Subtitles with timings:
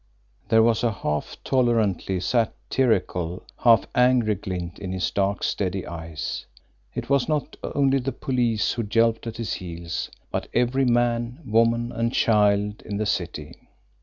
[0.49, 6.47] There was a half tolerantly satirical, half angry glint in his dark, steady eyes.
[6.95, 11.91] It was not only the police who yelped at his heels, but every man, woman,
[11.91, 13.69] and child in the city.